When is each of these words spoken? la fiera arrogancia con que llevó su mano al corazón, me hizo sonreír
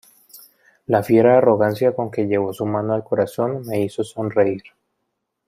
la 0.87 1.03
fiera 1.03 1.37
arrogancia 1.37 1.93
con 1.93 2.09
que 2.09 2.25
llevó 2.25 2.53
su 2.53 2.65
mano 2.65 2.95
al 2.95 3.03
corazón, 3.03 3.61
me 3.67 3.81
hizo 3.83 4.03
sonreír 4.03 4.63